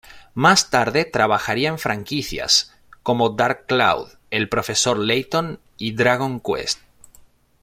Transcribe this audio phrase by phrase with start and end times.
[0.33, 6.79] Más tarde trabajaría en franquicias como Dark Cloud, el profesor Layton y Dragon Quest.